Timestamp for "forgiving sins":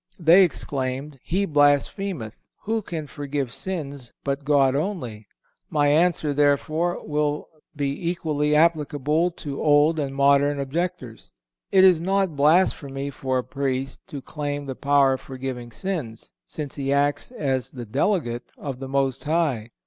15.21-16.31